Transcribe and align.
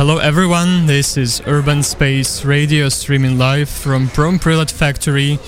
Hello 0.00 0.16
everyone, 0.16 0.86
this 0.86 1.18
is 1.18 1.42
Urban 1.46 1.82
Space 1.82 2.42
Radio 2.42 2.88
streaming 2.88 3.36
live 3.36 3.68
from 3.68 4.08
Promprylad 4.08 4.72
Factory. 4.72 5.38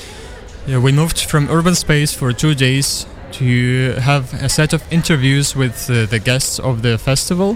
We 0.66 0.92
moved 0.92 1.20
from 1.20 1.48
Urban 1.48 1.74
Space 1.74 2.12
for 2.12 2.34
two 2.34 2.54
days 2.54 3.06
to 3.40 3.92
have 3.92 4.34
a 4.34 4.50
set 4.50 4.74
of 4.74 4.82
interviews 4.92 5.56
with 5.56 5.88
uh, 5.88 6.04
the 6.04 6.18
guests 6.18 6.58
of 6.58 6.82
the 6.82 6.98
festival, 6.98 7.54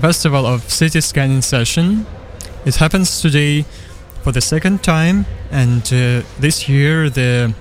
Festival 0.00 0.44
of 0.44 0.68
City 0.68 1.00
Scanning 1.00 1.40
Session. 1.40 2.04
It 2.64 2.74
happens 2.74 3.20
today 3.20 3.64
for 4.24 4.32
the 4.32 4.40
second 4.40 4.82
time, 4.82 5.26
and 5.52 5.84
uh, 5.84 6.26
this 6.40 6.68
year 6.68 7.08
the 7.10 7.54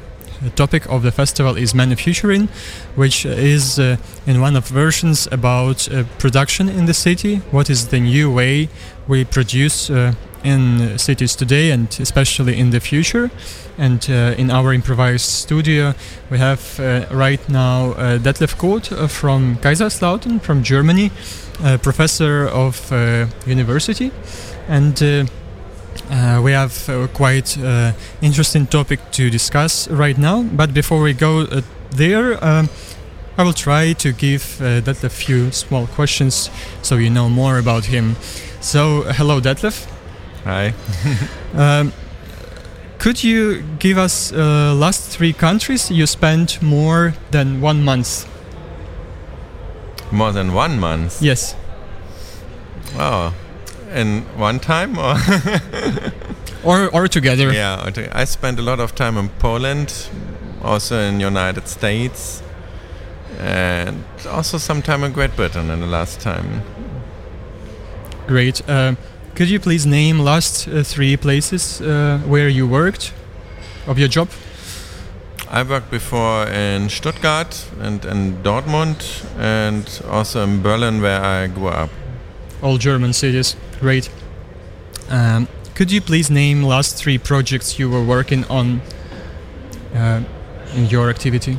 topic 0.49 0.85
of 0.89 1.03
the 1.03 1.11
festival 1.11 1.57
is 1.57 1.73
manufacturing, 1.73 2.49
which 2.95 3.25
is 3.25 3.79
uh, 3.79 3.97
in 4.25 4.41
one 4.41 4.55
of 4.55 4.67
versions 4.67 5.27
about 5.31 5.91
uh, 5.91 6.03
production 6.19 6.69
in 6.69 6.85
the 6.85 6.93
city. 6.93 7.37
What 7.51 7.69
is 7.69 7.87
the 7.87 7.99
new 7.99 8.31
way 8.31 8.69
we 9.07 9.25
produce 9.25 9.89
uh, 9.89 10.13
in 10.43 10.97
cities 10.97 11.35
today, 11.35 11.71
and 11.71 11.87
especially 11.99 12.59
in 12.59 12.71
the 12.71 12.79
future? 12.79 13.31
And 13.77 14.05
uh, 14.09 14.35
in 14.37 14.51
our 14.51 14.73
improvised 14.73 15.25
studio, 15.25 15.93
we 16.29 16.37
have 16.37 16.79
uh, 16.79 17.05
right 17.11 17.47
now 17.49 17.93
Detlef 18.19 18.55
Kurth 18.57 19.09
from 19.09 19.57
Kaiserslautern, 19.57 20.41
from 20.41 20.63
Germany, 20.63 21.11
professor 21.81 22.47
of 22.47 22.91
university, 23.45 24.11
and. 24.67 25.29
Uh, 26.13 26.39
we 26.43 26.51
have 26.51 26.87
a 26.89 27.07
quite 27.07 27.57
uh, 27.57 27.91
interesting 28.21 28.67
topic 28.67 28.99
to 29.11 29.31
discuss 29.31 29.87
right 29.87 30.15
now, 30.15 30.43
but 30.43 30.71
before 30.71 31.01
we 31.01 31.11
go 31.11 31.39
uh, 31.39 31.61
there, 31.89 32.37
um, 32.45 32.69
I 33.35 33.43
will 33.43 33.53
try 33.53 33.93
to 33.93 34.13
give 34.13 34.61
uh, 34.61 34.81
Detlef 34.81 35.03
a 35.03 35.09
few 35.09 35.51
small 35.51 35.87
questions 35.87 36.51
so 36.83 36.97
you 36.97 37.09
know 37.09 37.29
more 37.29 37.57
about 37.57 37.85
him. 37.85 38.15
So, 38.61 39.01
hello, 39.07 39.41
Detlef. 39.41 39.87
Hi. 40.43 40.75
um, 41.55 41.91
could 42.99 43.23
you 43.23 43.63
give 43.79 43.97
us 43.97 44.31
uh, 44.31 44.75
last 44.75 45.09
three 45.09 45.33
countries 45.33 45.89
you 45.89 46.05
spent 46.05 46.61
more 46.61 47.15
than 47.31 47.59
one 47.59 47.83
month? 47.83 48.29
More 50.11 50.31
than 50.31 50.53
one 50.53 50.79
month? 50.79 51.23
Yes. 51.23 51.55
Oh, 52.99 53.33
in 53.93 54.23
one 54.37 54.59
time 54.59 54.97
or? 54.97 55.15
Or 56.65 56.89
or 56.93 57.09
together. 57.09 57.51
Yeah 57.51 57.91
i 58.13 58.25
spent 58.25 58.57
a 58.59 58.61
lot 58.61 58.79
of 58.79 58.95
time 58.95 59.17
in 59.19 59.29
poland 59.39 60.09
also 60.61 60.95
in 60.95 61.19
united 61.19 61.67
states 61.67 62.41
and 63.39 64.03
also 64.29 64.57
some 64.57 64.81
time 64.81 65.03
in 65.03 65.11
great 65.11 65.35
britain 65.35 65.69
in 65.69 65.79
the 65.81 65.87
last 65.87 66.21
time. 66.21 66.61
Great. 68.27 68.61
Uh, 68.69 68.95
could 69.35 69.49
you 69.49 69.59
please 69.59 69.85
name 69.85 70.19
last 70.19 70.67
uh, 70.67 70.83
three 70.83 71.17
places 71.17 71.81
uh, 71.81 72.19
where 72.25 72.47
you 72.47 72.67
worked 72.67 73.13
of 73.87 73.99
your 73.99 74.07
job? 74.07 74.29
I 75.49 75.63
worked 75.63 75.91
before 75.91 76.47
in 76.47 76.89
Stuttgart 76.89 77.69
and 77.81 78.05
in 78.05 78.41
Dortmund 78.43 79.25
and 79.37 79.85
also 80.09 80.43
in 80.43 80.61
Berlin 80.61 81.01
where 81.01 81.21
I 81.21 81.47
grew 81.47 81.67
up. 81.67 81.89
All 82.61 82.77
German 82.77 83.13
cities. 83.13 83.55
Great. 83.83 84.09
Um, 85.09 85.49
could 85.75 85.91
you 85.91 85.99
please 85.99 86.31
name 86.31 86.63
last 86.63 86.95
three 86.95 87.17
projects 87.17 87.77
you 87.77 87.89
were 87.89 88.01
working 88.01 88.45
on 88.45 88.79
uh, 89.93 90.23
in 90.73 90.85
your 90.85 91.09
activity? 91.09 91.57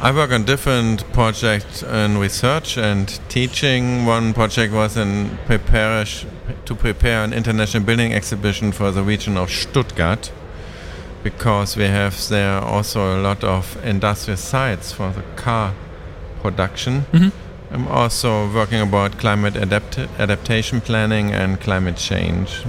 I 0.00 0.10
work 0.10 0.32
on 0.32 0.44
different 0.44 1.04
projects 1.12 1.84
in 1.84 2.18
research 2.18 2.76
and 2.76 3.20
teaching. 3.28 4.06
One 4.06 4.34
project 4.34 4.74
was 4.74 4.96
in 4.96 5.38
prepare 5.46 6.04
to 6.64 6.74
prepare 6.74 7.22
an 7.22 7.32
international 7.32 7.84
building 7.84 8.12
exhibition 8.12 8.72
for 8.72 8.90
the 8.90 9.04
region 9.04 9.36
of 9.36 9.50
Stuttgart 9.50 10.32
because 11.22 11.76
we 11.76 11.84
have 11.84 12.28
there 12.28 12.58
also 12.60 13.16
a 13.16 13.22
lot 13.22 13.44
of 13.44 13.76
industrial 13.84 14.36
sites 14.36 14.90
for 14.90 15.12
the 15.12 15.22
car 15.36 15.74
production. 16.42 17.04
Mm 17.12 17.20
-hmm. 17.20 17.49
I'm 17.72 17.86
also 17.86 18.52
working 18.52 18.80
about 18.80 19.18
climate 19.18 19.54
adapt 19.54 19.96
adaptation 20.18 20.80
planning 20.80 21.32
and 21.32 21.60
climate 21.60 21.96
change. 21.96 22.64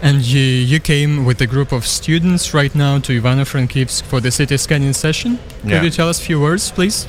And 0.00 0.22
you, 0.22 0.40
you 0.40 0.80
came 0.80 1.26
with 1.26 1.40
a 1.42 1.46
group 1.46 1.70
of 1.70 1.86
students 1.86 2.54
right 2.54 2.74
now 2.74 2.98
to 3.00 3.20
Ivano-Frankivsk 3.20 4.04
for 4.04 4.20
the 4.20 4.30
city 4.30 4.56
scanning 4.56 4.94
session. 4.94 5.38
Could 5.62 5.70
yeah. 5.70 5.82
you 5.82 5.90
tell 5.90 6.08
us 6.08 6.18
a 6.18 6.24
few 6.24 6.40
words, 6.40 6.70
please? 6.70 7.06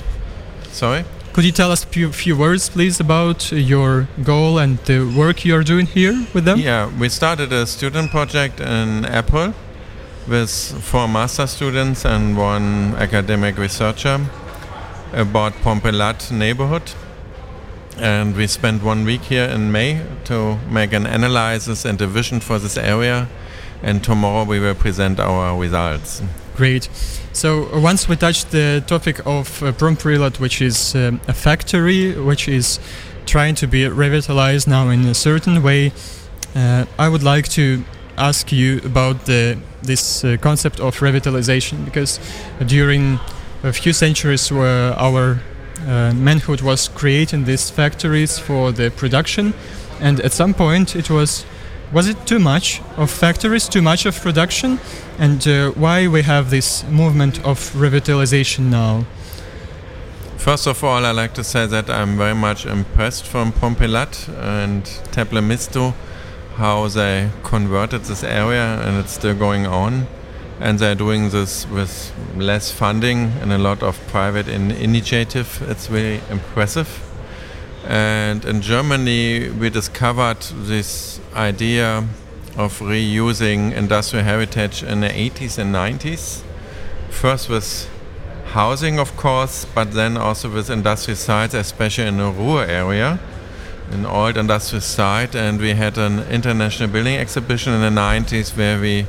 Sorry? 0.72 1.06
Could 1.32 1.46
you 1.46 1.54
tell 1.54 1.72
us 1.72 1.84
a 1.86 1.88
few, 1.88 2.12
few 2.12 2.36
words, 2.36 2.68
please, 2.68 3.00
about 3.00 3.52
your 3.52 4.10
goal 4.24 4.58
and 4.58 4.80
the 4.80 5.06
work 5.18 5.46
you 5.46 5.56
are 5.56 5.64
doing 5.64 5.86
here 5.86 6.28
with 6.34 6.44
them? 6.44 6.60
Yeah, 6.60 6.92
we 7.00 7.08
started 7.08 7.54
a 7.54 7.66
student 7.66 8.12
project 8.12 8.60
in 8.60 9.06
April 9.06 9.54
with 10.28 10.52
four 10.84 11.08
master 11.08 11.48
students 11.48 12.04
and 12.06 12.36
one 12.36 12.96
academic 12.96 13.58
researcher 13.58 14.20
about 15.14 15.54
Pompelat 15.64 16.32
neighborhood 16.32 16.92
and 18.00 18.36
we 18.36 18.48
spent 18.48 18.84
one 18.84 19.06
week 19.06 19.22
here 19.22 19.46
in 19.46 19.72
May 19.72 20.02
to 20.26 20.58
make 20.70 20.94
an 20.94 21.06
analysis 21.06 21.86
and 21.86 22.02
a 22.02 22.08
vision 22.08 22.40
for 22.40 22.60
this 22.60 22.78
area. 22.78 23.28
And 23.82 24.04
tomorrow 24.04 24.44
we 24.44 24.60
will 24.60 24.76
present 24.76 25.20
our 25.20 25.58
results. 25.58 26.22
Great. 26.56 26.90
So 27.32 27.74
uh, 27.74 27.80
once 27.80 28.10
we 28.10 28.16
touched 28.16 28.52
the 28.52 28.84
topic 28.86 29.26
of 29.26 29.64
uh, 29.64 29.72
which 30.40 30.62
is 30.62 30.96
um, 30.96 31.22
a 31.28 31.34
factory 31.34 32.14
which 32.20 32.50
is 32.50 32.80
trying 33.26 33.56
to 33.56 33.68
be 33.68 33.88
revitalized 33.88 34.68
now 34.68 34.90
in 34.90 35.06
a 35.06 35.14
certain 35.14 35.64
way, 35.64 35.94
uh, 36.56 36.86
I 36.98 37.08
would 37.08 37.24
like 37.24 37.48
to 37.50 37.84
ask 38.18 38.52
you 38.52 38.82
about 38.84 39.26
the, 39.26 39.58
this 39.82 40.24
uh, 40.26 40.36
concept 40.42 40.80
of 40.80 41.00
revitalization 41.00 41.86
because 41.86 42.20
during 42.66 43.20
a 43.64 43.72
few 43.72 43.94
centuries 43.94 44.52
where 44.52 44.94
our 44.94 45.40
uh, 45.88 46.14
manhood 46.14 46.62
was 46.62 46.88
creating 46.88 47.46
these 47.46 47.70
factories 47.70 48.40
for 48.40 48.72
the 48.72 48.92
production, 48.92 49.54
and 50.00 50.20
at 50.20 50.32
some 50.32 50.54
point 50.54 50.96
it 50.96 51.10
was 51.10 51.46
was 51.92 52.08
it 52.08 52.28
too 52.28 52.40
much 52.40 52.82
of 52.98 53.10
factories, 53.10 53.68
too 53.68 53.82
much 53.82 54.06
of 54.06 54.20
production, 54.22 54.80
and 55.18 55.48
uh, 55.48 55.72
why 55.72 56.08
we 56.08 56.22
have 56.22 56.50
this 56.50 56.84
movement 56.88 57.44
of 57.44 57.58
revitalization 57.74 58.70
now? 58.70 59.06
First 60.38 60.68
of 60.68 60.84
all, 60.84 61.06
I 61.06 61.12
like 61.12 61.34
to 61.34 61.44
say 61.44 61.66
that 61.66 61.90
I'm 61.90 62.18
very 62.18 62.36
much 62.36 62.66
impressed 62.66 63.26
from 63.26 63.52
Pompelat 63.52 64.30
and 64.38 64.86
Temple 65.12 65.42
how 66.58 66.88
they 66.88 67.30
converted 67.44 68.04
this 68.04 68.24
area, 68.24 68.82
and 68.84 68.98
it's 68.98 69.14
still 69.14 69.36
going 69.36 69.66
on 69.66 70.08
and 70.60 70.78
they're 70.78 70.96
doing 70.96 71.30
this 71.30 71.66
with 71.68 72.14
less 72.36 72.72
funding 72.72 73.32
and 73.42 73.54
a 73.54 73.58
lot 73.58 73.82
of 73.82 74.00
private 74.08 74.48
in 74.48 74.72
initiative. 74.72 75.64
It's 75.70 75.88
very 75.88 76.22
impressive. 76.30 77.02
And 77.88 78.44
in 78.44 78.62
Germany, 78.62 79.50
we 79.50 79.70
discovered 79.70 80.42
this 80.42 81.20
idea 81.34 82.04
of 82.58 82.80
reusing 82.80 83.74
industrial 83.74 84.26
heritage 84.26 84.84
in 84.84 85.00
the 85.00 85.08
80s 85.08 85.58
and 85.58 85.74
90s. 85.74 86.42
First 87.10 87.50
with 87.50 87.90
housing, 88.48 89.00
of 89.00 89.16
course, 89.16 89.66
but 89.74 89.94
then 89.94 90.18
also 90.18 90.50
with 90.50 90.70
industrial 90.70 91.16
sites, 91.16 91.54
especially 91.54 92.08
in 92.08 92.18
the 92.18 92.32
Ruhr 92.32 92.66
area, 92.66 93.20
an 93.92 94.06
old 94.06 94.36
industrial 94.36 94.82
site. 94.82 95.36
And 95.36 95.62
we 95.62 95.74
had 95.74 95.98
an 95.98 96.20
international 96.30 96.90
building 96.90 97.16
exhibition 97.16 97.72
in 97.72 97.82
the 97.82 98.02
90s 98.02 98.58
where 98.58 98.80
we 98.80 99.06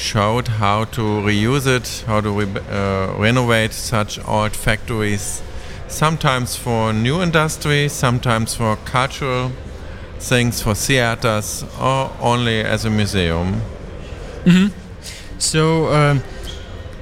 showed 0.00 0.48
how 0.48 0.84
to 0.84 1.02
reuse 1.02 1.66
it, 1.66 2.04
how 2.06 2.20
to 2.20 2.30
re 2.30 2.46
uh, 2.70 3.14
renovate 3.18 3.72
such 3.72 4.18
old 4.26 4.56
factories, 4.56 5.42
sometimes 5.88 6.56
for 6.56 6.92
new 6.92 7.22
industry, 7.22 7.88
sometimes 7.88 8.54
for 8.54 8.76
cultural 8.84 9.52
things, 10.18 10.62
for 10.62 10.74
theaters, 10.74 11.64
or 11.80 12.10
only 12.20 12.60
as 12.60 12.84
a 12.84 12.90
museum. 12.90 13.62
Mm 14.44 14.52
-hmm. 14.52 14.70
So, 15.38 15.60
um, 15.92 16.22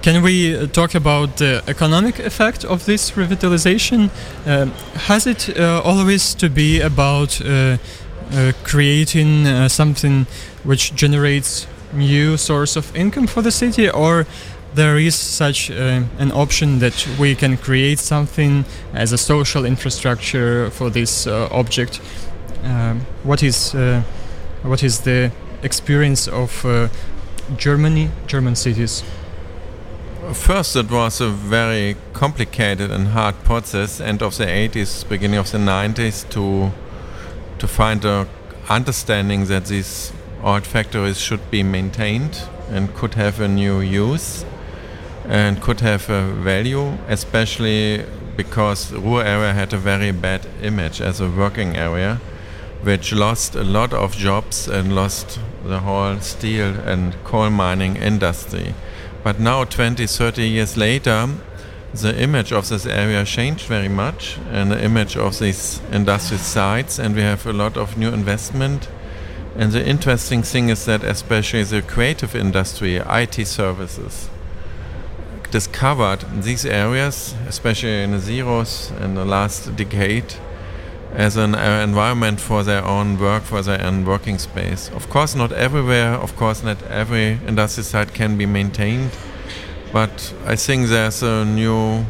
can 0.02 0.22
we 0.22 0.56
uh, 0.56 0.66
talk 0.70 0.94
about 0.94 1.36
the 1.36 1.62
economic 1.66 2.18
effect 2.18 2.64
of 2.64 2.84
this 2.84 3.12
revitalization? 3.16 4.10
Um, 4.46 4.72
has 5.08 5.26
it 5.26 5.48
uh, 5.48 5.80
always 5.84 6.34
to 6.34 6.48
be 6.48 6.84
about 6.84 7.40
uh, 7.40 7.48
uh 7.50 8.52
creating 8.62 9.46
uh, 9.46 9.68
something 9.68 10.26
which 10.64 10.92
generates 10.94 11.66
new 11.92 12.36
source 12.36 12.76
of 12.76 12.94
income 12.94 13.26
for 13.26 13.42
the 13.42 13.50
city 13.50 13.88
or 13.88 14.26
there 14.74 14.98
is 14.98 15.14
such 15.14 15.70
uh, 15.70 16.02
an 16.18 16.32
option 16.32 16.78
that 16.78 17.08
we 17.18 17.34
can 17.34 17.56
create 17.56 17.98
something 17.98 18.64
as 18.92 19.12
a 19.12 19.18
social 19.18 19.64
infrastructure 19.64 20.70
for 20.70 20.90
this 20.90 21.26
uh, 21.26 21.48
object? 21.50 22.00
Um, 22.64 23.00
what 23.24 23.42
is 23.42 23.74
uh, 23.74 24.02
what 24.62 24.82
is 24.82 25.00
the 25.00 25.32
experience 25.62 26.28
of 26.28 26.64
uh, 26.64 26.88
Germany 27.56 28.10
German 28.26 28.56
cities? 28.56 29.02
First, 30.32 30.76
it 30.76 30.90
was 30.90 31.20
a 31.20 31.30
very 31.30 31.96
complicated 32.12 32.90
and 32.90 33.08
hard 33.08 33.42
process, 33.44 34.00
end 34.00 34.22
of 34.22 34.36
the 34.36 34.44
80s, 34.44 35.08
beginning 35.08 35.38
of 35.38 35.50
the 35.50 35.58
90s, 35.58 36.28
to 36.30 36.70
to 37.58 37.66
find 37.66 38.04
a 38.04 38.26
understanding 38.68 39.46
that 39.46 39.64
these 39.66 40.12
old 40.42 40.66
factories 40.66 41.18
should 41.18 41.50
be 41.50 41.62
maintained 41.62 42.42
and 42.70 42.94
could 42.94 43.14
have 43.14 43.40
a 43.40 43.48
new 43.48 43.80
use 43.80 44.44
and 45.24 45.60
could 45.60 45.80
have 45.80 46.08
a 46.08 46.32
value, 46.32 46.96
especially 47.08 48.04
because 48.36 48.92
Ruhr 48.92 49.22
area 49.22 49.52
had 49.52 49.72
a 49.72 49.76
very 49.76 50.12
bad 50.12 50.46
image 50.62 51.00
as 51.00 51.20
a 51.20 51.28
working 51.28 51.76
area, 51.76 52.20
which 52.82 53.12
lost 53.12 53.54
a 53.54 53.64
lot 53.64 53.92
of 53.92 54.16
jobs 54.16 54.68
and 54.68 54.94
lost 54.94 55.40
the 55.64 55.80
whole 55.80 56.20
steel 56.20 56.68
and 56.86 57.14
coal 57.24 57.50
mining 57.50 57.96
industry. 57.96 58.74
But 59.24 59.40
now, 59.40 59.64
20, 59.64 60.06
30 60.06 60.48
years 60.48 60.76
later, 60.76 61.28
the 61.92 62.22
image 62.22 62.52
of 62.52 62.68
this 62.68 62.86
area 62.86 63.24
changed 63.24 63.66
very 63.66 63.88
much 63.88 64.38
and 64.50 64.70
the 64.70 64.82
image 64.82 65.16
of 65.16 65.38
these 65.38 65.80
industrial 65.90 66.42
sites, 66.42 66.98
and 66.98 67.14
we 67.14 67.22
have 67.22 67.44
a 67.46 67.52
lot 67.52 67.76
of 67.76 67.98
new 67.98 68.12
investment. 68.12 68.88
And 69.58 69.72
the 69.72 69.84
interesting 69.84 70.44
thing 70.44 70.68
is 70.68 70.84
that, 70.84 71.02
especially 71.02 71.64
the 71.64 71.82
creative 71.82 72.36
industry, 72.36 72.96
IT 72.98 73.44
services, 73.44 74.30
discovered 75.50 76.24
these 76.42 76.64
areas, 76.64 77.34
especially 77.48 78.04
in 78.04 78.12
the 78.12 78.20
zeros 78.20 78.92
in 79.00 79.16
the 79.16 79.24
last 79.24 79.74
decade, 79.74 80.34
as 81.12 81.36
an 81.36 81.56
uh, 81.56 81.82
environment 81.82 82.40
for 82.40 82.62
their 82.62 82.84
own 82.84 83.18
work, 83.18 83.42
for 83.42 83.60
their 83.62 83.84
own 83.84 84.04
working 84.04 84.38
space. 84.38 84.90
Of 84.90 85.10
course, 85.10 85.34
not 85.34 85.50
everywhere, 85.50 86.12
of 86.14 86.36
course, 86.36 86.62
not 86.62 86.80
every 86.84 87.40
industrial 87.44 87.84
site 87.84 88.14
can 88.14 88.38
be 88.38 88.46
maintained, 88.46 89.10
but 89.92 90.34
I 90.46 90.54
think 90.54 90.86
there's 90.86 91.20
a 91.24 91.44
new 91.44 92.06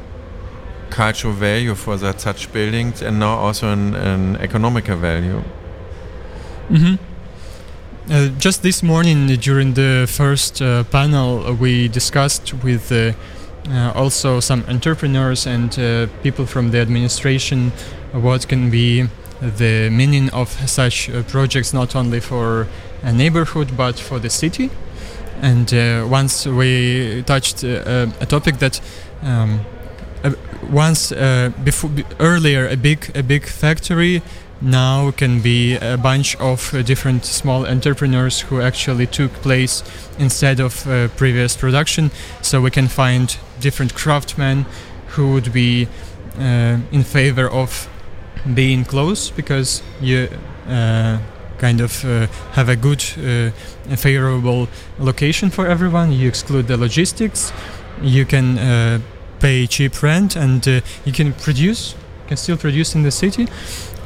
cultural 0.90 1.32
value 1.32 1.74
for 1.74 1.96
that 1.96 2.20
such 2.20 2.52
buildings 2.52 3.00
and 3.00 3.18
now 3.18 3.38
also 3.38 3.72
an, 3.72 3.94
an 3.94 4.36
economical 4.36 4.96
value. 4.96 5.42
Mm-hmm. 6.68 7.07
Uh, 8.10 8.28
just 8.38 8.62
this 8.62 8.82
morning 8.82 9.26
during 9.36 9.74
the 9.74 10.06
first 10.08 10.62
uh, 10.62 10.82
panel, 10.84 11.46
uh, 11.46 11.52
we 11.52 11.88
discussed 11.88 12.54
with 12.64 12.90
uh, 12.90 13.12
uh, 13.70 13.92
also 13.94 14.40
some 14.40 14.64
entrepreneurs 14.66 15.46
and 15.46 15.78
uh, 15.78 16.06
people 16.22 16.46
from 16.46 16.70
the 16.70 16.78
administration 16.78 17.70
what 18.12 18.48
can 18.48 18.70
be 18.70 19.06
the 19.42 19.90
meaning 19.90 20.30
of 20.30 20.48
such 20.66 21.10
projects, 21.28 21.74
not 21.74 21.94
only 21.94 22.18
for 22.18 22.66
a 23.02 23.12
neighborhood 23.12 23.76
but 23.76 23.98
for 23.98 24.18
the 24.18 24.30
city. 24.30 24.70
And 25.42 25.70
once 26.10 26.46
we 26.46 27.22
touched 27.26 27.62
a 27.62 28.26
topic 28.26 28.58
that. 28.58 28.80
Um, 29.22 29.60
once 30.72 31.10
before 31.64 31.90
earlier 32.18 32.66
a 32.68 32.76
big 32.76 33.10
a 33.14 33.22
big 33.22 33.46
factory 33.46 34.20
now 34.60 35.10
can 35.12 35.40
be 35.40 35.76
a 35.76 35.96
bunch 35.96 36.36
of 36.36 36.74
uh, 36.74 36.82
different 36.82 37.24
small 37.24 37.66
entrepreneurs 37.66 38.40
who 38.40 38.60
actually 38.60 39.06
took 39.06 39.32
place 39.34 39.82
instead 40.18 40.60
of 40.60 40.86
uh, 40.86 41.08
previous 41.16 41.56
production. 41.56 42.10
So 42.42 42.60
we 42.60 42.70
can 42.70 42.88
find 42.88 43.36
different 43.60 43.94
craftsmen 43.94 44.66
who 45.08 45.32
would 45.32 45.52
be 45.52 45.88
uh, 46.38 46.78
in 46.92 47.04
favor 47.04 47.48
of 47.48 47.88
being 48.54 48.84
close 48.84 49.30
because 49.30 49.82
you 50.00 50.28
uh, 50.68 51.18
kind 51.58 51.80
of 51.80 52.04
uh, 52.04 52.26
have 52.52 52.68
a 52.68 52.76
good 52.76 53.02
uh, 53.18 53.50
favorable 53.96 54.68
location 54.98 55.50
for 55.50 55.66
everyone. 55.66 56.12
You 56.12 56.28
exclude 56.28 56.68
the 56.68 56.76
logistics. 56.76 57.52
You 58.02 58.24
can 58.24 59.02
pay 59.40 59.66
cheap 59.66 60.02
rent 60.02 60.36
and 60.36 60.64
you 60.66 61.12
can 61.12 61.32
produce 61.32 61.94
can 62.26 62.36
still 62.36 62.58
produce 62.58 62.94
in 62.94 63.02
the 63.02 63.10
city 63.10 63.48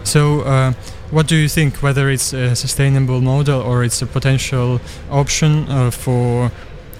so, 0.04 0.40
uh, 0.43 0.72
what 1.10 1.26
do 1.26 1.37
you 1.37 1.49
think? 1.49 1.82
Whether 1.82 2.10
it's 2.10 2.32
a 2.32 2.56
sustainable 2.56 3.20
model 3.20 3.60
or 3.60 3.84
it's 3.84 4.00
a 4.02 4.06
potential 4.06 4.81
option 5.10 5.69
uh, 5.69 5.90
for 5.90 6.50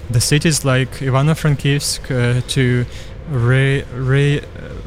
the 0.09 0.21
cities 0.21 0.63
like 0.63 0.91
Ivano-Frankivsk 0.99 2.11
uh, 2.11 2.41
to 2.49 2.85
re, 3.29 3.83
re, 3.93 4.41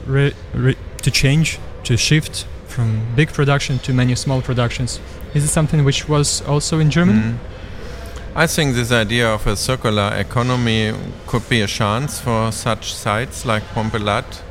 re, 0.07 0.35
re, 0.55 0.77
to 1.03 1.11
change, 1.11 1.59
to 1.85 1.97
shift 1.97 2.47
from 2.69 3.01
big 3.17 3.33
production 3.33 3.79
to 3.81 3.93
many 3.93 4.15
small 4.15 4.43
productions? 4.43 5.01
Is 5.35 5.45
it 5.45 5.49
something 5.49 5.85
which 5.85 6.09
was 6.09 6.43
also 6.43 6.79
in 6.79 6.91
Germany? 6.91 7.21
Mm. 7.21 7.39
I 8.35 8.47
think 8.47 8.75
this 8.75 8.93
idea 8.93 9.29
of 9.33 9.47
a 9.47 9.57
circular 9.57 10.13
economy 10.15 10.93
could 11.27 11.49
be 11.49 11.63
a 11.63 11.67
chance 11.67 12.21
for 12.21 12.53
such 12.53 12.95
sites 12.95 13.47
like 13.47 13.63
Pompelat 13.75 14.43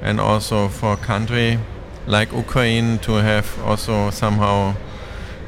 and 0.00 0.20
also 0.20 0.68
for 0.68 0.96
country 0.96 1.58
like 2.06 2.32
Ukraine 2.32 2.98
to 3.00 3.12
have 3.14 3.58
also 3.62 4.10
somehow 4.10 4.74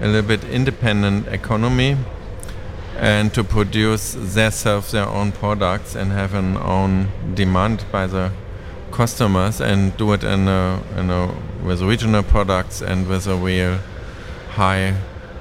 a 0.00 0.06
little 0.06 0.22
bit 0.22 0.44
independent 0.44 1.28
economy 1.28 1.96
and 2.98 3.32
to 3.34 3.44
produce 3.44 4.12
themselves 4.12 4.92
their 4.92 5.06
own 5.06 5.32
products 5.32 5.94
and 5.94 6.12
have 6.12 6.34
an 6.34 6.56
own 6.56 7.08
demand 7.34 7.84
by 7.92 8.06
the 8.06 8.32
customers 8.90 9.60
and 9.60 9.96
do 9.96 10.12
it 10.12 10.24
in 10.24 10.48
a, 10.48 10.82
in 10.96 11.10
a, 11.10 11.34
with 11.62 11.82
regional 11.82 12.22
products 12.22 12.80
and 12.80 13.06
with 13.06 13.26
a 13.26 13.36
real 13.36 13.78
high 14.50 14.94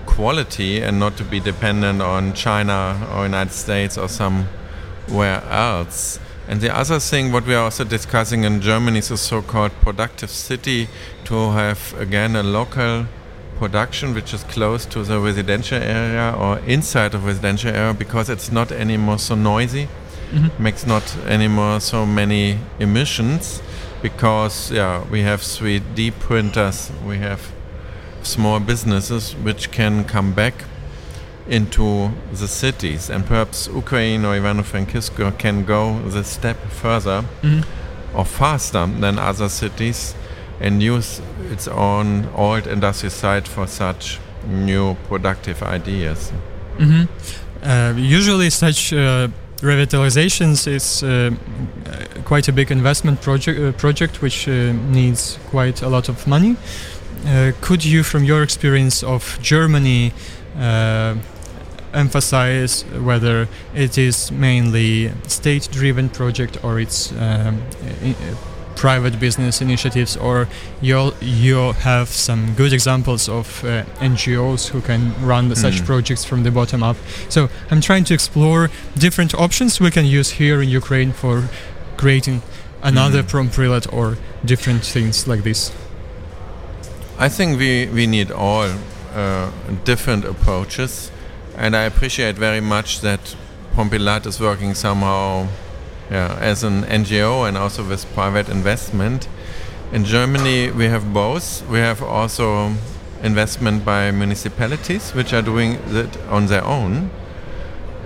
quality 0.06 0.82
and 0.82 1.00
not 1.00 1.16
to 1.18 1.24
be 1.24 1.40
dependent 1.40 2.02
on 2.02 2.34
China 2.34 3.08
or 3.14 3.24
United 3.24 3.54
States 3.54 3.98
or 3.98 4.10
somewhere 4.10 5.42
else. 5.50 6.20
And 6.48 6.62
the 6.62 6.76
other 6.76 7.00
thing, 7.00 7.32
what 7.32 7.46
we 7.48 7.56
are 7.56 7.64
also 7.64 7.84
discussing 7.84 8.44
in 8.44 8.62
Germany, 8.62 9.00
is 9.00 9.10
a 9.10 9.18
so-called 9.18 9.72
productive 9.82 10.30
city 10.30 10.88
to 11.26 11.52
have 11.52 11.96
again 12.00 12.36
a 12.36 12.44
local 12.44 13.08
production 13.58 14.14
which 14.14 14.34
is 14.34 14.44
close 14.44 14.86
to 14.86 15.04
the 15.04 15.20
residential 15.20 15.82
area 15.82 16.36
or 16.38 16.60
inside 16.60 17.16
of 17.16 17.26
residential 17.26 17.72
area 17.72 17.94
because 17.94 18.30
it's 18.30 18.52
not 18.52 18.72
anymore 18.72 19.18
so 19.18 19.34
noisy, 19.34 19.88
mm-hmm. 20.32 20.64
makes 20.64 20.86
not 20.86 21.18
anymore 21.26 21.80
so 21.80 22.06
many 22.06 22.60
emissions 22.80 23.62
because 24.02 24.72
yeah 24.72 25.04
we 25.10 25.22
have 25.22 25.42
3D 25.42 26.12
printers, 26.20 26.92
we 27.08 27.18
have 27.18 27.52
small 28.22 28.60
businesses 28.60 29.34
which 29.36 29.72
can 29.72 30.04
come 30.04 30.34
back 30.34 30.54
into 31.48 32.12
the 32.34 32.48
cities, 32.48 33.10
and 33.10 33.26
perhaps 33.26 33.68
Ukraine 33.68 34.26
or 34.26 34.34
Ivano-Frankivsk 34.36 35.38
can 35.38 35.64
go 35.64 36.00
the 36.10 36.24
step 36.24 36.58
further 36.70 37.24
mm-hmm. 37.42 38.18
or 38.18 38.26
faster 38.26 38.88
than 38.88 39.20
other 39.20 39.50
cities 39.50 40.16
and 40.60 40.82
use 40.82 41.22
its 41.52 41.68
own 41.68 42.28
old 42.36 42.66
industry 42.68 43.10
site 43.10 43.48
for 43.48 43.68
such 43.68 44.20
new 44.48 44.96
productive 45.08 45.62
ideas. 45.62 46.32
Mm-hmm. 46.78 47.06
Uh, 47.64 47.94
usually, 47.98 48.50
such 48.50 48.94
uh, 48.94 49.28
revitalizations 49.62 50.68
is 50.68 51.04
uh, 51.04 51.32
quite 52.24 52.48
a 52.48 52.52
big 52.54 52.72
investment 52.72 53.22
project, 53.22 53.60
uh, 53.60 53.72
project 53.74 54.22
which 54.22 54.48
uh, 54.48 54.74
needs 54.92 55.38
quite 55.50 55.82
a 55.82 55.90
lot 55.90 56.10
of 56.10 56.28
money. 56.28 56.56
Uh, 57.26 57.52
could 57.62 57.84
you, 57.84 58.04
from 58.04 58.24
your 58.24 58.44
experience 58.44 59.04
of 59.04 59.40
Germany, 59.42 60.14
emphasize 61.96 62.84
whether 63.10 63.48
it 63.74 63.98
is 63.98 64.32
mainly 64.32 65.12
state-driven 65.28 66.10
project 66.10 66.64
or 66.64 66.80
it's 66.80 67.12
um, 67.14 67.62
private 68.76 69.20
business 69.20 69.62
initiatives 69.62 70.18
or 70.18 70.48
you 70.82 71.14
you 71.22 71.72
have 71.72 72.10
some 72.10 72.54
good 72.56 72.74
examples 72.74 73.30
of 73.30 73.64
uh, 73.64 73.84
NGOs 74.00 74.68
who 74.70 74.82
can 74.82 75.14
run 75.26 75.50
mm. 75.50 75.58
such 75.58 75.80
hmm. 75.80 75.86
projects 75.86 76.26
from 76.26 76.44
the 76.44 76.52
bottom 76.52 76.84
up 76.84 76.98
so 77.30 77.50
I'm 77.72 77.82
trying 77.82 78.04
to 78.06 78.14
explore 78.14 78.70
different 78.98 79.34
options 79.34 79.80
we 79.80 79.92
can 79.92 80.06
use 80.06 80.32
here 80.32 80.62
in 80.62 80.70
Ukraine 80.70 81.14
for 81.14 81.50
creating 81.98 82.42
another 82.84 83.24
mm. 83.24 83.30
Promprylad 83.32 83.92
or 83.94 84.18
different 84.44 84.84
things 84.84 85.28
like 85.28 85.44
this 85.44 85.72
I 87.18 87.30
think 87.30 87.58
we 87.58 87.88
we 87.88 88.06
need 88.08 88.30
all 88.32 88.70
uh, 89.16 89.52
different 89.86 90.26
approaches 90.26 91.12
and 91.58 91.76
I 91.76 91.84
appreciate 91.84 92.36
very 92.36 92.62
much 92.62 93.02
that 93.02 93.36
Pompilat 93.76 94.26
is 94.26 94.40
working 94.40 94.74
somehow 94.74 95.48
yeah, 96.10 96.38
as 96.40 96.64
an 96.64 96.84
NGO 96.84 97.48
and 97.48 97.58
also 97.58 97.84
with 97.84 98.06
private 98.14 98.50
investment. 98.50 99.28
In 99.92 100.06
Germany, 100.06 100.72
we 100.72 100.86
have 100.86 101.14
both. 101.14 101.68
We 101.68 101.80
have 101.80 102.02
also 102.04 102.74
investment 103.24 103.86
by 103.86 104.12
municipalities, 104.12 105.12
which 105.12 105.34
are 105.34 105.42
doing 105.42 105.74
it 105.88 106.18
on 106.30 106.48
their 106.48 106.64
own. 106.64 107.10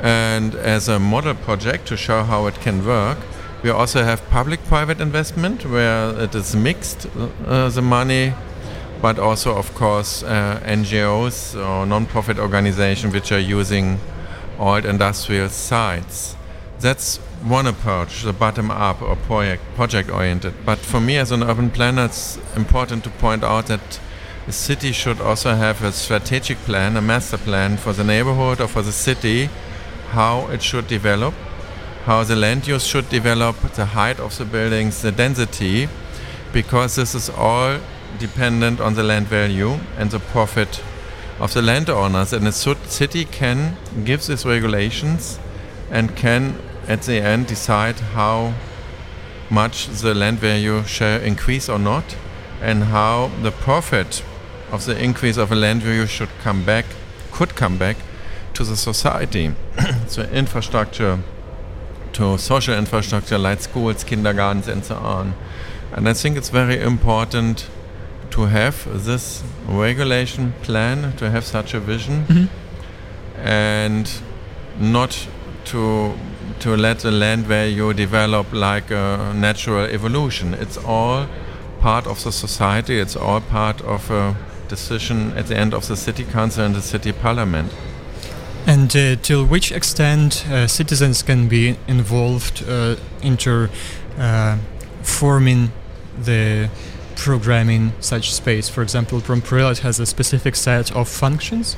And 0.02 0.56
as 0.56 0.88
a 0.88 1.00
model 1.00 1.34
project 1.34 1.88
to 1.88 1.98
show 1.98 2.24
how 2.24 2.48
it 2.48 2.56
can 2.62 2.86
work, 2.86 3.18
we 3.64 3.70
also 3.70 4.04
have 4.04 4.28
public 4.30 4.64
private 4.66 5.02
investment 5.02 5.66
where 5.66 6.18
it 6.18 6.34
is 6.36 6.56
mixed, 6.56 7.08
uh, 7.46 7.70
the 7.70 7.82
money 7.82 8.34
but 9.02 9.18
also, 9.18 9.56
of 9.56 9.74
course, 9.76 10.24
uh, 10.24 10.60
NGOs 10.66 11.56
or 11.56 11.86
non-profit 11.86 12.38
organizations 12.38 13.14
which 13.14 13.32
are 13.32 13.40
using 13.40 14.00
old 14.58 14.86
industrial 14.86 15.50
sites. 15.50 16.36
That's 16.80 17.18
one 17.44 17.68
approach, 17.68 18.24
the 18.24 18.34
bottom-up 18.34 19.02
or 19.02 19.16
project 19.16 19.64
project-oriented. 19.76 20.54
But 20.66 20.80
for 20.80 21.00
me, 21.00 21.18
as 21.18 21.32
an 21.32 21.44
urban 21.44 21.70
planner, 21.70 22.06
it's 22.06 22.38
important 22.56 23.04
to 23.06 23.10
point 23.10 23.44
out 23.44 23.68
that 23.68 24.00
the 24.46 24.52
city 24.52 24.92
should 24.92 25.22
also 25.22 25.56
have 25.56 25.84
a 25.84 25.92
strategic 25.92 26.58
plan, 26.60 26.98
a 26.98 27.02
master 27.02 27.38
plan 27.38 27.78
for 27.78 27.94
the 27.94 28.04
neighborhood 28.04 28.60
or 28.60 28.68
for 28.68 28.82
the 28.82 28.92
city, 28.92 29.50
how 30.10 30.48
it 30.48 30.62
should 30.62 30.88
develop, 30.88 31.34
how 32.06 32.24
the 32.24 32.36
land 32.36 32.68
use 32.68 32.84
should 32.84 33.08
develop, 33.10 33.56
the 33.76 33.86
height 33.86 34.20
of 34.20 34.38
the 34.38 34.46
buildings, 34.46 35.02
the 35.02 35.12
density, 35.12 35.88
because 36.52 36.96
this 36.96 37.14
is 37.14 37.30
all 37.30 37.80
dependent 38.18 38.80
on 38.80 38.96
the 38.96 39.04
land 39.04 39.28
value 39.28 39.80
and 39.98 40.12
the 40.12 40.20
profit 40.20 40.82
of 41.40 41.54
the 41.54 41.62
landowners. 41.62 42.34
And 42.34 42.48
a 42.48 42.52
city 42.52 43.26
can 43.26 43.78
give 44.04 44.26
these 44.26 44.46
regulations 44.46 45.40
and 45.92 46.16
can 46.16 46.60
at 46.88 47.04
the 47.04 47.22
end 47.22 47.48
decide 47.48 48.00
how 48.00 48.54
much 49.50 49.88
the 49.88 50.14
land 50.14 50.40
value 50.40 50.84
shall 50.84 51.22
increase 51.22 51.70
or 51.70 51.80
not 51.80 52.16
and 52.62 52.86
how 52.86 53.32
the 53.42 53.52
profit 53.52 54.24
of 54.72 54.86
the 54.86 55.02
increase 55.02 55.38
of 55.38 55.52
a 55.52 55.56
land 55.56 55.82
value 55.82 56.06
should 56.06 56.30
come 56.42 56.64
back 56.64 56.86
could 57.32 57.56
come 57.56 57.78
back 57.78 57.98
to 58.54 58.64
the 58.64 58.76
society 58.76 59.52
so 60.08 60.24
infrastructure 60.24 61.20
to 62.14 62.38
social 62.38 62.76
infrastructure 62.76 63.38
like 63.38 63.62
schools 63.62 64.04
kindergartens 64.04 64.68
and 64.68 64.84
so 64.84 64.96
on 64.96 65.34
and 65.94 66.08
i 66.08 66.14
think 66.14 66.38
it's 66.38 66.50
very 66.50 66.80
important 66.80 67.68
to 68.32 68.46
have 68.46 69.06
this 69.06 69.44
regulation 69.68 70.54
plan 70.62 71.14
to 71.18 71.30
have 71.30 71.44
such 71.46 71.74
a 71.74 71.80
vision 71.80 72.26
Mm-hmm. 72.28 73.48
and 73.48 74.22
not 74.80 75.28
to 75.66 76.14
to 76.60 76.76
let 76.76 77.00
the 77.00 77.12
land 77.12 77.46
value 77.46 77.94
develop 77.94 78.52
like 78.52 78.92
a 78.92 79.34
natural 79.34 79.86
evolution. 79.86 80.54
It's 80.54 80.78
all 80.78 81.28
part 81.82 82.08
of 82.08 82.24
the 82.24 82.32
society. 82.32 83.00
It's 83.00 83.16
all 83.16 83.42
part 83.42 83.82
of 83.82 84.12
a 84.12 84.36
decision 84.68 85.34
at 85.38 85.48
the 85.48 85.58
end 85.58 85.74
of 85.74 85.88
the 85.88 85.96
city 85.96 86.24
council 86.24 86.66
and 86.66 86.76
the 86.76 86.82
city 86.82 87.12
parliament. 87.14 87.72
And 88.68 88.96
uh, 88.96 89.16
till 89.22 89.46
which 89.46 89.72
extent 89.72 90.46
uh, 90.52 90.68
citizens 90.68 91.24
can 91.24 91.48
be 91.48 91.78
involved 91.88 92.64
uh, 92.68 92.96
into 93.22 93.70
uh, 94.18 94.58
forming 95.02 95.72
the 96.26 96.70
programming 97.20 97.92
such 98.00 98.34
space? 98.34 98.70
For 98.70 98.82
example, 98.82 99.20
Promprylad 99.20 99.80
has 99.80 100.00
a 100.00 100.06
specific 100.06 100.56
set 100.56 100.92
of 100.96 101.08
functions. 101.10 101.76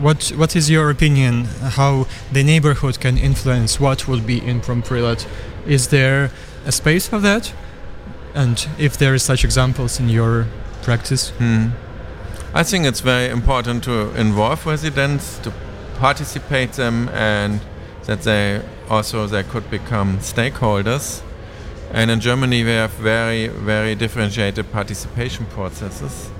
What 0.00 0.32
What 0.36 0.54
is 0.56 0.70
your 0.70 0.90
opinion? 0.90 1.44
How 1.76 2.06
the 2.32 2.44
neighborhood 2.44 3.00
can 3.00 3.18
influence 3.18 3.80
what 3.80 4.06
would 4.08 4.26
be 4.26 4.38
in 4.38 4.60
Promprylad? 4.60 5.26
Is 5.66 5.88
there 5.88 6.30
a 6.64 6.72
space 6.72 7.08
for 7.08 7.20
that? 7.20 7.52
And 8.34 8.68
if 8.78 8.96
there 8.96 9.14
is 9.14 9.22
such 9.22 9.44
examples 9.44 10.00
in 10.00 10.08
your 10.08 10.46
practice? 10.82 11.30
Hmm. 11.38 11.68
I 12.54 12.62
think 12.62 12.86
it's 12.86 13.00
very 13.00 13.28
important 13.30 13.84
to 13.84 14.14
involve 14.14 14.66
residents, 14.66 15.38
to 15.38 15.52
participate 15.98 16.72
them, 16.72 17.08
and 17.08 17.60
that 18.04 18.22
they 18.22 18.62
also 18.88 19.26
they 19.26 19.42
could 19.42 19.70
become 19.70 20.18
stakeholders. 20.18 21.22
And 21.92 22.10
in 22.10 22.20
Germany, 22.20 22.64
we 22.64 22.70
have 22.70 22.90
very, 22.92 23.48
very 23.48 23.94
differentiated 23.94 24.70
participation 24.72 25.46
processes. 25.46 26.30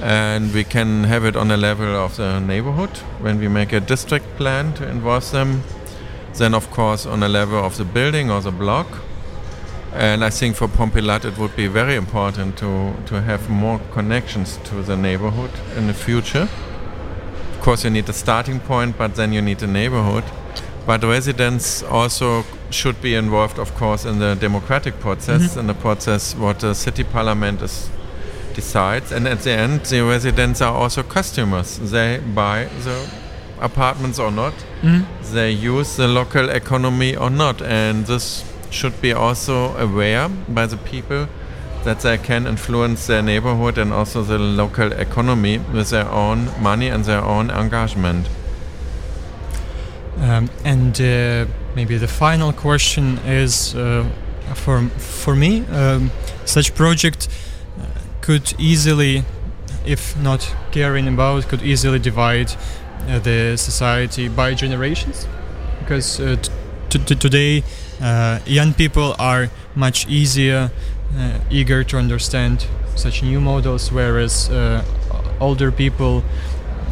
And 0.00 0.52
we 0.54 0.64
can 0.64 1.04
have 1.04 1.24
it 1.24 1.36
on 1.36 1.48
the 1.48 1.56
level 1.56 1.94
of 1.94 2.16
the 2.16 2.40
neighborhood 2.40 2.96
when 3.20 3.38
we 3.38 3.48
make 3.48 3.72
a 3.72 3.80
district 3.80 4.24
plan 4.36 4.72
to 4.74 4.88
involve 4.88 5.30
them. 5.30 5.62
Then, 6.34 6.54
of 6.54 6.70
course, 6.70 7.04
on 7.04 7.20
the 7.20 7.28
level 7.28 7.62
of 7.62 7.76
the 7.76 7.84
building 7.84 8.30
or 8.30 8.40
the 8.40 8.50
block. 8.50 8.86
And 9.92 10.24
I 10.24 10.30
think 10.30 10.56
for 10.56 10.68
Pompelat 10.68 11.24
it 11.24 11.36
would 11.36 11.56
be 11.56 11.66
very 11.66 11.96
important 11.96 12.56
to, 12.58 12.94
to 13.06 13.20
have 13.20 13.50
more 13.50 13.80
connections 13.92 14.58
to 14.64 14.82
the 14.82 14.96
neighborhood 14.96 15.50
in 15.76 15.88
the 15.88 15.94
future. 15.94 16.48
Of 17.54 17.60
course, 17.60 17.84
you 17.84 17.90
need 17.90 18.08
a 18.08 18.12
starting 18.12 18.60
point, 18.60 18.96
but 18.96 19.16
then 19.16 19.32
you 19.32 19.42
need 19.42 19.62
a 19.62 19.66
neighborhood. 19.66 20.24
But 20.86 21.02
residents 21.02 21.82
also 21.82 22.44
should 22.70 23.00
be 23.02 23.14
involved, 23.14 23.58
of 23.58 23.74
course, 23.74 24.04
in 24.04 24.18
the 24.18 24.34
democratic 24.34 25.00
process, 25.00 25.56
in 25.56 25.66
the 25.66 25.74
process 25.74 26.34
what 26.36 26.60
the 26.60 26.74
city 26.74 27.04
parliament 27.04 27.62
is 27.62 27.90
decides. 28.54 29.12
And 29.12 29.26
at 29.28 29.40
the 29.40 29.52
end, 29.52 29.80
the 29.86 30.00
residents 30.02 30.60
are 30.60 30.74
also 30.74 31.02
customers. 31.02 31.78
They 31.78 32.18
buy 32.34 32.68
the 32.84 33.06
apartments 33.60 34.18
or 34.18 34.30
not. 34.30 34.54
Mhm. 34.82 35.04
They 35.32 35.50
use 35.50 35.96
the 35.96 36.08
local 36.08 36.48
economy 36.48 37.16
or 37.16 37.30
not. 37.30 37.62
And 37.62 38.06
this 38.06 38.44
should 38.70 39.00
be 39.00 39.12
also 39.12 39.76
aware 39.76 40.28
by 40.48 40.66
the 40.66 40.76
people 40.76 41.26
that 41.84 42.00
they 42.00 42.18
can 42.18 42.46
influence 42.46 43.06
their 43.06 43.22
neighborhood 43.22 43.78
and 43.78 43.92
also 43.92 44.22
the 44.22 44.38
local 44.38 44.92
economy 44.92 45.58
with 45.72 45.90
their 45.90 46.08
own 46.10 46.48
money 46.60 46.88
and 46.88 47.04
their 47.04 47.22
own 47.24 47.50
engagement. 47.50 48.26
Um, 50.20 50.50
and 50.64 51.00
uh, 51.00 51.46
maybe 51.74 51.98
the 51.98 52.08
final 52.08 52.52
question 52.52 53.18
is 53.26 53.74
uh, 53.74 54.04
for 54.54 54.88
for 54.98 55.36
me, 55.36 55.64
um, 55.66 56.10
such 56.44 56.74
project 56.74 57.28
uh, 57.78 57.84
could 58.20 58.54
easily, 58.58 59.24
if 59.86 60.16
not 60.16 60.54
caring 60.72 61.08
about, 61.08 61.48
could 61.48 61.62
easily 61.62 61.98
divide 61.98 62.52
uh, 63.08 63.18
the 63.18 63.56
society 63.56 64.28
by 64.28 64.54
generations, 64.54 65.26
because 65.80 66.20
uh, 66.20 66.36
today 66.88 67.62
uh, 68.02 68.38
young 68.46 68.74
people 68.74 69.14
are 69.18 69.48
much 69.74 70.06
easier, 70.08 70.70
uh, 71.16 71.38
eager 71.50 71.84
to 71.84 71.96
understand 71.96 72.66
such 72.96 73.22
new 73.22 73.40
models, 73.40 73.92
whereas 73.92 74.50
older 75.40 75.72
people 75.72 76.22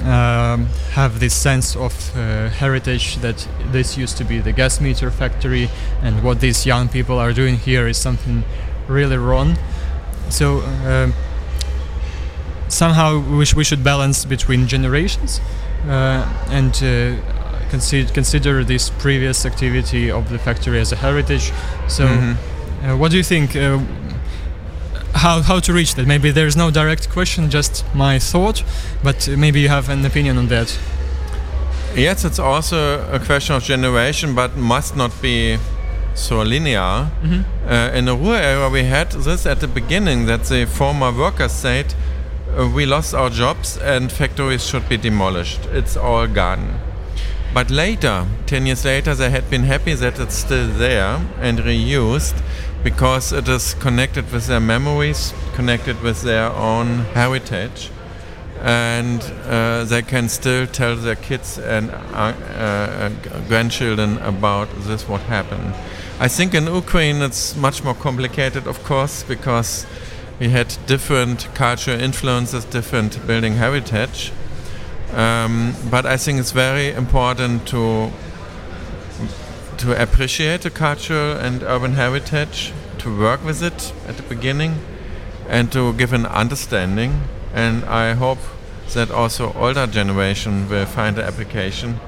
um, 0.05 0.67
have 0.93 1.19
this 1.21 1.35
sense 1.35 1.75
of 1.77 1.93
uh, 2.17 2.49
heritage 2.51 3.17
that 3.17 3.47
this 3.73 3.97
used 3.99 4.17
to 4.19 4.25
be 4.25 4.39
the 4.41 4.53
gas 4.53 4.81
meter 4.81 5.11
factory 5.11 5.69
and 6.03 6.23
what 6.23 6.41
these 6.41 6.65
young 6.67 6.89
people 6.89 7.19
are 7.19 7.33
doing 7.33 7.57
here 7.57 7.87
is 7.89 7.97
something 7.99 8.45
really 8.89 9.17
wrong 9.17 9.57
so 10.31 10.61
um, 10.87 11.13
somehow 12.69 13.19
we, 13.19 13.45
sh- 13.45 13.55
we 13.55 13.65
should 13.65 13.83
balance 13.83 14.25
between 14.25 14.67
generations 14.67 15.41
uh, 15.87 16.25
and 16.51 16.75
uh, 16.83 17.17
consider, 17.71 18.13
consider 18.13 18.65
this 18.65 18.91
previous 18.91 19.45
activity 19.47 20.11
of 20.11 20.29
the 20.31 20.39
factory 20.39 20.79
as 20.81 20.93
a 20.93 20.97
heritage 20.97 21.53
so 21.89 22.07
Mhm. 22.07 22.37
uh, 22.85 22.97
what 22.97 23.11
do 23.11 23.17
you 23.17 23.23
think 23.25 23.57
uh, 23.57 23.79
how, 25.19 25.43
how 25.43 25.59
to 25.61 25.73
reach 25.73 25.95
that 25.97 26.07
maybe 26.07 26.31
there's 26.31 26.57
no 26.57 26.71
direct 26.71 27.09
question 27.11 27.51
just 27.51 27.85
my 27.95 28.19
thought 28.19 28.63
but 29.03 29.29
maybe 29.29 29.61
you 29.61 29.69
have 29.69 29.89
an 29.89 30.05
opinion 30.05 30.39
on 30.39 30.49
that 30.49 30.79
Yes, 31.97 32.25
it's 32.25 32.39
also 32.39 33.01
a 33.11 33.19
question 33.19 33.57
of 33.57 33.65
generation, 33.65 34.35
but 34.35 34.57
must 34.57 34.95
not 34.95 35.11
be 35.23 35.59
so 36.15 36.43
linear. 36.43 37.11
Mhm. 37.25 37.45
Uh, 37.67 37.97
in 37.99 38.05
the 38.05 38.15
Ruhr 38.15 38.37
area, 38.37 38.69
we 38.69 38.85
had 38.85 39.11
this 39.11 39.47
at 39.47 39.59
the 39.61 39.67
beginning 39.67 40.27
that 40.27 40.45
the 40.45 40.67
former 40.67 41.11
workers 41.11 41.53
said, 41.53 41.95
uh, 42.57 42.69
We 42.69 42.87
lost 42.87 43.15
our 43.15 43.31
jobs 43.31 43.79
and 43.79 44.13
factories 44.13 44.65
should 44.69 44.89
be 44.89 44.97
demolished. 44.97 45.61
It's 45.73 45.97
all 45.97 46.27
gone. 46.29 46.79
But 47.55 47.71
later, 47.71 48.27
10 48.47 48.67
years 48.67 48.85
later, 48.85 49.15
they 49.15 49.31
had 49.31 49.49
been 49.51 49.65
happy 49.65 49.95
that 49.95 50.19
it's 50.21 50.37
still 50.37 50.69
there 50.69 51.19
and 51.41 51.59
reused 51.59 52.37
because 52.83 53.33
it 53.33 53.49
is 53.49 53.75
connected 53.75 54.31
with 54.33 54.47
their 54.47 54.61
memories, 54.61 55.35
connected 55.55 56.01
with 56.03 56.23
their 56.23 56.51
own 56.53 57.01
heritage 57.15 57.91
and 58.61 59.23
uh, 59.47 59.85
they 59.85 60.03
can 60.03 60.29
still 60.29 60.67
tell 60.67 60.97
their 60.97 61.15
kids 61.15 61.59
and 61.59 61.91
uh, 61.91 62.35
uh, 62.57 63.11
grandchildren 63.47 64.19
about 64.19 64.69
this 64.81 65.09
what 65.09 65.21
happened. 65.23 65.75
I 66.19 66.29
think 66.29 66.55
in 66.55 66.67
Ukraine 66.67 67.23
it's 67.23 67.55
much 67.55 67.85
more 67.85 67.95
complicated, 67.95 68.67
of 68.67 68.83
course, 68.83 69.23
because 69.23 69.87
we 70.41 70.49
had 70.49 70.77
different 70.87 71.49
cultural 71.55 72.01
influences, 72.01 72.65
different 72.65 73.25
building 73.27 73.55
heritage. 73.55 74.33
Um, 75.15 75.75
but 75.91 76.05
I 76.05 76.17
think 76.17 76.41
it's 76.41 76.53
very 76.53 76.93
important 76.93 77.67
to 77.69 78.11
to 79.79 80.01
appreciate 80.01 80.63
the 80.63 80.71
cultural 80.71 81.37
and 81.37 81.63
urban 81.63 81.93
heritage, 81.95 82.73
to 82.99 83.17
work 83.17 83.45
with 83.45 83.63
it 83.63 83.93
at 84.07 84.17
the 84.17 84.23
beginning, 84.23 84.75
and 85.49 85.73
to 85.73 85.93
give 85.95 86.13
an 86.13 86.27
understanding. 86.27 87.23
And 87.55 87.85
I 87.85 88.15
hope 88.15 88.39
that 88.95 89.11
also 89.11 89.53
older 89.55 89.87
generation 89.87 90.69
will 90.69 90.87
find 90.87 91.19
an 91.19 91.25
application 91.25 92.01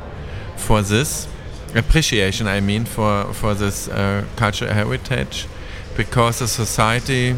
for 0.56 0.82
this 0.82 1.28
appreciation. 1.74 2.46
I 2.46 2.60
mean, 2.60 2.84
for 2.84 3.32
for 3.32 3.54
this 3.54 3.88
uh, 3.88 4.24
cultural 4.36 4.72
heritage, 4.72 5.46
because 5.96 6.38
the 6.38 6.48
society 6.48 7.36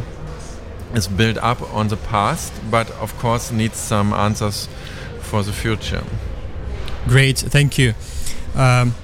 is 0.94 1.08
built 1.08 1.38
up 1.38 1.60
on 1.74 1.88
the 1.88 1.96
past, 1.96 2.52
but 2.70 2.90
of 2.92 3.16
course 3.18 3.50
needs 3.50 3.76
some 3.76 4.12
answers 4.12 4.68
for 5.20 5.42
the 5.42 5.52
future. 5.52 6.04
Great, 7.06 7.38
thank 7.38 7.78
you. 7.78 7.94
Um, 8.54 8.94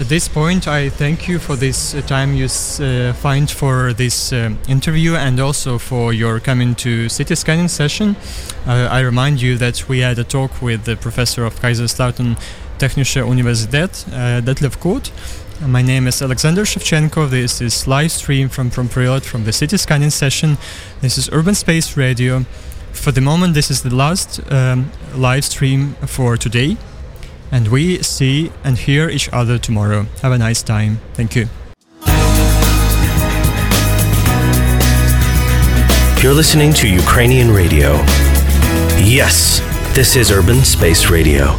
At 0.00 0.08
this 0.08 0.26
point, 0.26 0.66
I 0.66 0.88
thank 0.88 1.28
you 1.28 1.38
for 1.38 1.54
this 1.54 1.94
uh, 1.94 2.00
time 2.00 2.34
you 2.34 2.46
uh, 2.46 3.12
find 3.12 3.48
for 3.48 3.92
this 3.92 4.32
um, 4.32 4.58
interview 4.66 5.14
and 5.14 5.38
also 5.38 5.78
for 5.78 6.12
your 6.12 6.40
coming 6.40 6.74
to 6.74 7.08
city 7.08 7.36
scanning 7.36 7.68
session. 7.68 8.16
Uh, 8.66 8.88
I 8.90 9.02
remind 9.02 9.40
you 9.40 9.56
that 9.58 9.88
we 9.88 10.00
had 10.00 10.18
a 10.18 10.24
talk 10.24 10.60
with 10.60 10.84
the 10.84 10.96
professor 10.96 11.44
of 11.44 11.60
Kaiserslautern 11.60 12.36
Technische 12.78 13.22
Universität, 13.22 14.04
uh, 14.08 14.40
Detlef 14.40 14.80
Kurth. 14.80 15.12
My 15.64 15.80
name 15.80 16.08
is 16.08 16.20
Alexander 16.20 16.64
Shevchenko. 16.64 17.30
This 17.30 17.60
is 17.60 17.86
live 17.86 18.10
stream 18.10 18.48
from 18.48 18.70
Promprylad 18.70 19.22
from 19.22 19.44
the 19.44 19.52
city 19.52 19.76
scanning 19.76 20.10
session. 20.10 20.58
This 21.02 21.16
is 21.16 21.30
Urban 21.30 21.54
Space 21.54 21.96
Radio. 21.96 22.44
For 22.90 23.12
the 23.12 23.20
moment, 23.20 23.54
this 23.54 23.70
is 23.70 23.82
the 23.82 23.94
last 23.94 24.40
um, 24.50 24.90
live 25.14 25.44
stream 25.44 25.94
for 26.04 26.36
today 26.36 26.78
and 27.54 27.68
we 27.68 28.02
see 28.02 28.50
and 28.64 28.76
hear 28.76 29.08
each 29.08 29.28
other 29.32 29.58
tomorrow. 29.58 30.02
Have 30.22 30.32
a 30.32 30.38
nice 30.38 30.60
time. 30.60 30.98
Thank 31.12 31.36
you. 31.36 31.46
You're 36.20 36.34
listening 36.34 36.72
to 36.74 36.88
Ukrainian 36.88 37.52
radio. 37.52 37.92
Yes, 38.98 39.60
this 39.94 40.16
is 40.16 40.32
Urban 40.32 40.64
Space 40.64 41.10
Radio. 41.10 41.56